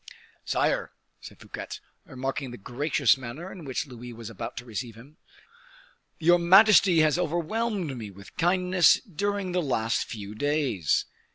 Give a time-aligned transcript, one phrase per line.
[0.43, 5.17] "Sire," said Fouquet, remarking the gracious manner in which Louis was about to receive him,
[6.17, 11.05] "your majesty has overwhelmed me with kindness during the last few days.